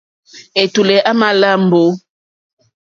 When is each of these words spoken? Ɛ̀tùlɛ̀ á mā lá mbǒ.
Ɛ̀tùlɛ̀ 0.61 1.03
á 1.09 1.11
mā 1.19 1.27
lá 1.41 1.49
mbǒ. 1.65 1.81